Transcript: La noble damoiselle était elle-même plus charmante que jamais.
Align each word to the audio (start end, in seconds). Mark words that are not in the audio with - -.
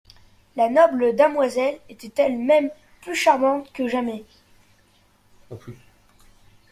La 0.55 0.67
noble 0.67 1.15
damoiselle 1.15 1.79
était 1.87 2.23
elle-même 2.23 2.71
plus 3.01 3.13
charmante 3.13 3.71
que 3.71 3.87
jamais. 3.87 4.25